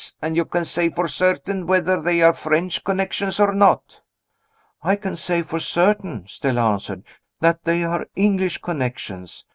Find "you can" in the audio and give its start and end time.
0.35-0.65